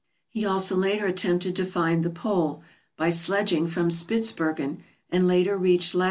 [0.29, 2.63] He also later attempted to find the pole,
[2.97, 4.81] by sledging from Spitzbergen,
[5.11, 5.99] and reached lat.